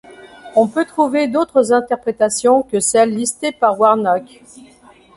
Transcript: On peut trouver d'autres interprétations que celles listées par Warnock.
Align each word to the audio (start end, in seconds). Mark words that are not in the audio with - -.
On 0.55 0.67
peut 0.67 0.85
trouver 0.85 1.27
d'autres 1.27 1.73
interprétations 1.73 2.63
que 2.63 2.79
celles 2.79 3.13
listées 3.15 3.51
par 3.51 3.79
Warnock. 3.79 4.41